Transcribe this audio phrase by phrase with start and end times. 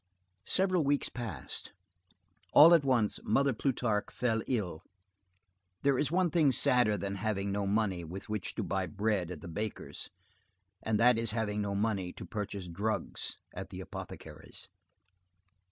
[0.47, 1.73] Several weeks passed.
[2.53, 4.81] All at once, Mother Plutarque fell ill.
[5.83, 9.41] There is one thing sadder than having no money with which to buy bread at
[9.41, 10.09] the baker's
[10.81, 14.69] and that is having no money to purchase drugs at the apothecary's.